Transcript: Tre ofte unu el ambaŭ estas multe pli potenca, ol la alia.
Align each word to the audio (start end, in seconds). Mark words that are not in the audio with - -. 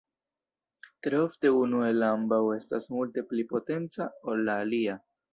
Tre 1.07 1.17
ofte 1.25 1.49
unu 1.57 1.81
el 1.87 2.05
ambaŭ 2.07 2.39
estas 2.53 2.87
multe 2.93 3.23
pli 3.33 3.45
potenca, 3.51 4.07
ol 4.33 4.41
la 4.49 4.57
alia. 4.65 4.97